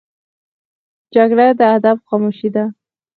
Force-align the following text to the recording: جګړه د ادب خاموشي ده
جګړه 1.15 1.47
د 1.59 1.61
ادب 1.75 1.97
خاموشي 2.07 2.49
ده 2.55 2.65